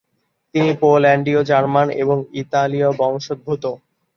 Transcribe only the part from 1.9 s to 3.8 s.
এবং ইতালীয় বংশোদ্ভূত।